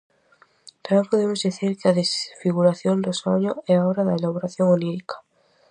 [0.85, 5.15] Tamén podemos dicir que a desfiguración do soño é obra da elaboración onírica.